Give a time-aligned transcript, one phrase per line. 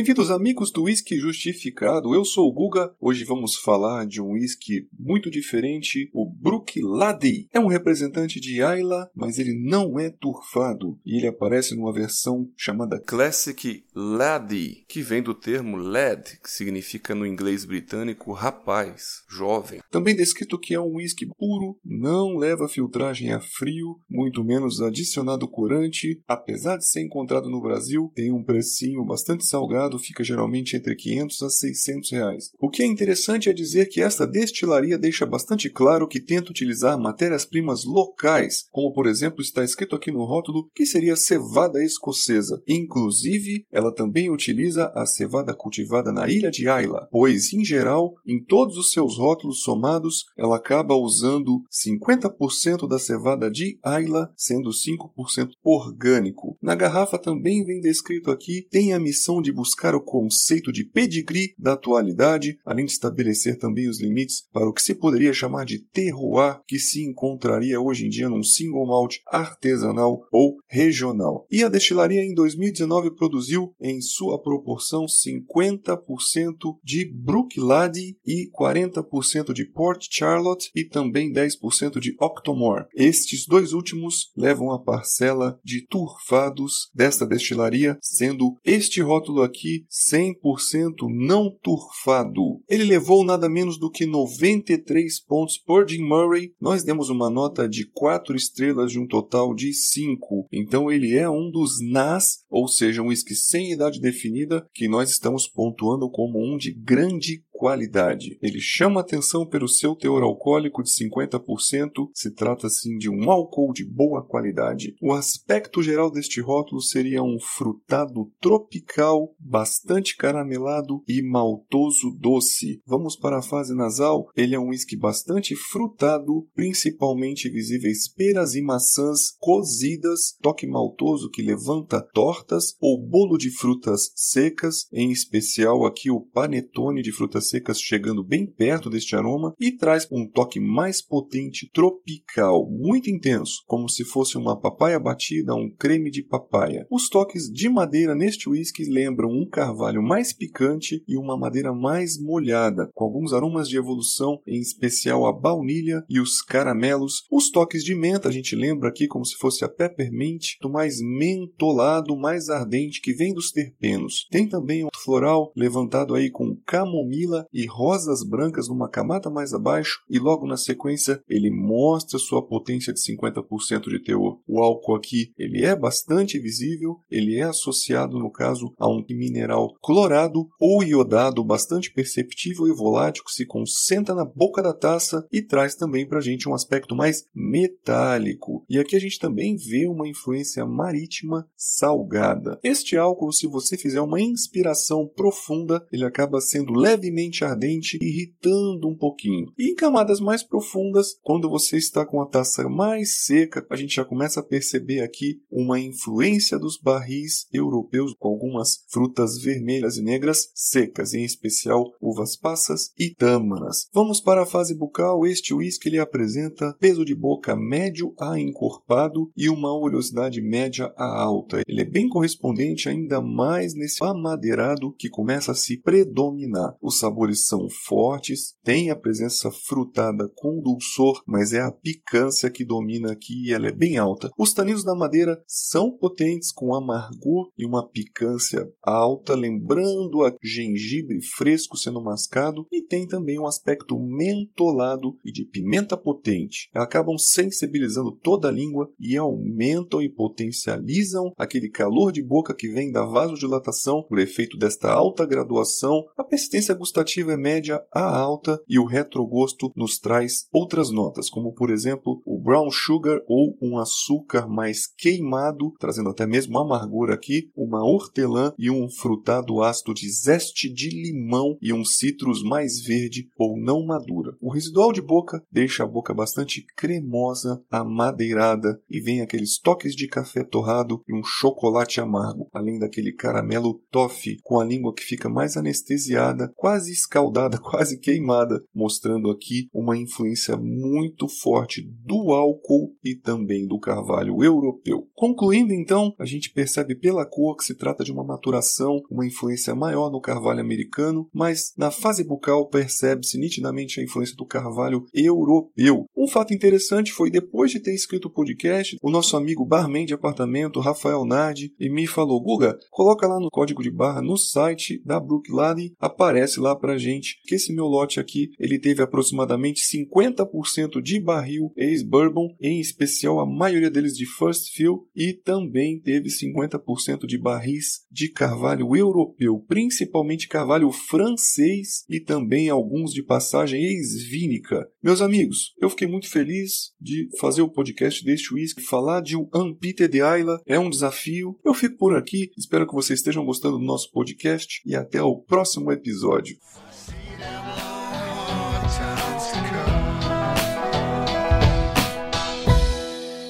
[0.00, 2.14] Bem-vindos, amigos do Whisky Justificado.
[2.14, 2.90] Eu sou o Guga.
[2.98, 7.46] Hoje vamos falar de um whisky muito diferente, o Brook Laddie.
[7.52, 10.98] É um representante de Isla, mas ele não é turfado.
[11.04, 17.14] E ele aparece numa versão chamada Classic Laddie, que vem do termo lad, que significa
[17.14, 19.80] no inglês britânico rapaz, jovem.
[19.90, 25.46] Também descrito que é um whisky puro, não leva filtragem a frio, muito menos adicionado
[25.46, 26.22] corante.
[26.26, 31.42] Apesar de ser encontrado no Brasil, tem um precinho bastante salgado fica geralmente entre 500
[31.42, 32.50] a 600 reais.
[32.58, 36.98] O que é interessante é dizer que esta destilaria deixa bastante claro que tenta utilizar
[36.98, 42.62] matérias-primas locais, como por exemplo está escrito aqui no rótulo que seria cevada escocesa.
[42.66, 48.42] Inclusive, ela também utiliza a cevada cultivada na ilha de Ayla, pois em geral, em
[48.42, 55.50] todos os seus rótulos somados, ela acaba usando 50% da cevada de Ayla, sendo 5%
[55.62, 56.56] orgânico.
[56.62, 60.84] Na garrafa também vem descrito aqui tem a missão de buscar buscar o conceito de
[60.84, 65.64] pedigree da atualidade, além de estabelecer também os limites para o que se poderia chamar
[65.64, 71.46] de terroir, que se encontraria hoje em dia num single malt artesanal ou regional.
[71.50, 79.64] E a destilaria em 2019 produziu em sua proporção 50% de Brooklady e 40% de
[79.64, 82.84] Port Charlotte e também 10% de Octomore.
[82.94, 91.08] Estes dois últimos levam a parcela de turfados desta destilaria, sendo este rótulo aqui 100%
[91.08, 92.60] não turfado.
[92.68, 96.52] Ele levou nada menos do que 93 pontos por Jim Murray.
[96.60, 100.48] Nós demos uma nota de 4 estrelas de um total de 5.
[100.52, 105.10] Então ele é um dos NAS, ou seja, um whisky sem idade definida, que nós
[105.10, 108.38] estamos pontuando como um de grande qualidade.
[108.40, 113.74] Ele chama atenção pelo seu teor alcoólico de 50%, se trata assim de um álcool
[113.74, 114.94] de boa qualidade.
[114.98, 122.80] O aspecto geral deste rótulo seria um frutado tropical, bastante caramelado e maltoso doce.
[122.86, 124.30] Vamos para a fase nasal.
[124.34, 131.42] Ele é um whisky bastante frutado, principalmente visíveis peras e maçãs cozidas, toque maltoso que
[131.42, 137.80] levanta tortas ou bolo de frutas secas, em especial aqui o panetone de frutas secas
[137.80, 143.88] chegando bem perto deste aroma e traz um toque mais potente tropical, muito intenso, como
[143.88, 146.86] se fosse uma papaya batida um creme de papaya.
[146.90, 152.20] Os toques de madeira neste whisky lembram um carvalho mais picante e uma madeira mais
[152.20, 157.24] molhada, com alguns aromas de evolução, em especial a baunilha e os caramelos.
[157.30, 161.00] Os toques de menta a gente lembra aqui como se fosse a peppermint, do mais
[161.00, 164.26] mentolado, mais ardente que vem dos terpenos.
[164.30, 170.00] Tem também um floral levantado aí com camomila e rosas brancas numa camada mais abaixo,
[170.08, 174.38] e logo na sequência ele mostra sua potência de 50% de teor.
[174.46, 179.74] O álcool aqui ele é bastante visível, ele é associado no caso a um mineral
[179.82, 185.42] clorado ou iodado bastante perceptível e volátil que se concentra na boca da taça e
[185.42, 188.64] traz também para a gente um aspecto mais metálico.
[188.68, 192.58] E aqui a gente também vê uma influência marítima salgada.
[192.62, 198.88] Este álcool, se você fizer uma inspiração profunda, ele acaba sendo levemente levemente ardente, irritando
[198.88, 199.52] um pouquinho.
[199.56, 203.94] E em camadas mais profundas, quando você está com a taça mais seca, a gente
[203.94, 210.02] já começa a perceber aqui uma influência dos barris europeus com algumas frutas vermelhas e
[210.02, 213.88] negras secas, em especial uvas passas e tâmaras.
[213.92, 215.24] Vamos para a fase bucal.
[215.26, 221.22] Este whisky ele apresenta peso de boca médio a encorpado e uma oleosidade média a
[221.22, 221.62] alta.
[221.66, 226.74] Ele é bem correspondente ainda mais nesse amadeirado que começa a se predominar.
[226.80, 232.50] O sabor sabores são fortes, tem a presença frutada com dulçor, mas é a picância
[232.50, 234.30] que domina aqui e ela é bem alta.
[234.38, 241.20] Os taninos da madeira são potentes, com amargor e uma picância alta, lembrando a gengibre
[241.22, 246.70] fresco sendo mascado, e tem também um aspecto mentolado e de pimenta potente.
[246.74, 252.90] Acabam sensibilizando toda a língua e aumentam e potencializam aquele calor de boca que vem
[252.90, 256.04] da vasodilatação por efeito desta alta graduação.
[256.16, 256.99] A persistência gustativa
[257.32, 262.39] é média a alta e o retrogosto nos traz outras notas, como por exemplo o
[262.40, 268.70] brown sugar ou um açúcar mais queimado, trazendo até mesmo amargor aqui, uma hortelã e
[268.70, 274.36] um frutado ácido de zeste de limão e um citrus mais verde ou não madura.
[274.40, 280.08] O residual de boca deixa a boca bastante cremosa, amadeirada e vem aqueles toques de
[280.08, 285.28] café torrado e um chocolate amargo, além daquele caramelo toffee com a língua que fica
[285.28, 293.14] mais anestesiada, quase escaldada, quase queimada, mostrando aqui uma influência muito forte do álcool e
[293.14, 295.08] também do carvalho europeu.
[295.14, 299.74] Concluindo então, a gente percebe pela cor que se trata de uma maturação, uma influência
[299.74, 306.04] maior no carvalho americano, mas na fase bucal percebe-se nitidamente a influência do carvalho europeu.
[306.16, 310.14] Um fato interessante foi depois de ter escrito o podcast, o nosso amigo barman de
[310.14, 315.18] apartamento, Rafael Nardi, me falou: Guga, coloca lá no código de barra no site da
[315.18, 321.20] Brooklyn, aparece lá pra gente que esse meu lote aqui ele teve aproximadamente 50% de
[321.20, 322.19] barril ex-bourbon,
[322.60, 328.28] em especial a maioria deles de first fill, e também teve 50% de barris de
[328.28, 334.88] carvalho europeu, principalmente carvalho francês e também alguns de passagem ex-vínica.
[335.02, 339.48] Meus amigos, eu fiquei muito feliz de fazer o podcast deste whisky, falar de um
[339.54, 341.58] Unpeated Isla é um desafio.
[341.64, 345.36] Eu fico por aqui, espero que vocês estejam gostando do nosso podcast e até o
[345.36, 346.56] próximo episódio.